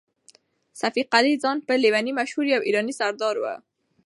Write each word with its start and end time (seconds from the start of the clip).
صفي 0.81 1.03
قلي 1.13 1.33
خان 1.41 1.57
په 1.67 1.73
لېوني 1.83 2.11
مشهور 2.19 2.45
يو 2.53 2.61
ایراني 2.67 2.93
سردار 2.99 3.35
و. 3.41 3.45